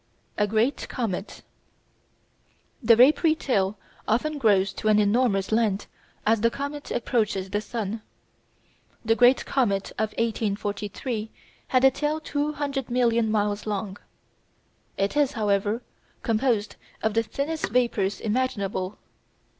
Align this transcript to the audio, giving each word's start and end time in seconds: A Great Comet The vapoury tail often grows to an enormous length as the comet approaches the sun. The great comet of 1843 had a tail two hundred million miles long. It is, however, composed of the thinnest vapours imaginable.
A 0.35 0.47
Great 0.47 0.87
Comet 0.89 1.43
The 2.81 2.95
vapoury 2.95 3.35
tail 3.37 3.77
often 4.07 4.39
grows 4.39 4.73
to 4.73 4.87
an 4.87 4.97
enormous 4.97 5.51
length 5.51 5.85
as 6.25 6.41
the 6.41 6.49
comet 6.49 6.89
approaches 6.89 7.51
the 7.51 7.61
sun. 7.61 8.01
The 9.05 9.13
great 9.13 9.45
comet 9.45 9.91
of 9.99 10.09
1843 10.17 11.29
had 11.67 11.83
a 11.85 11.91
tail 11.91 12.19
two 12.19 12.53
hundred 12.53 12.89
million 12.89 13.29
miles 13.29 13.67
long. 13.67 13.97
It 14.97 15.15
is, 15.15 15.33
however, 15.33 15.83
composed 16.23 16.77
of 17.03 17.13
the 17.13 17.21
thinnest 17.21 17.69
vapours 17.69 18.19
imaginable. 18.19 18.97